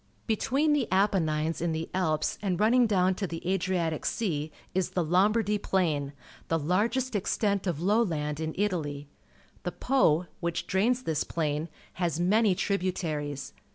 [0.25, 5.05] Between the Apennines and the .Ups and running down to the Adriatic Sea, is the
[5.05, 6.13] Lomhardij Plain—
[6.47, 9.07] the largest extent of low land in Italy.
[9.61, 13.53] The Po, wMch drains tliis plain, has many tributaries.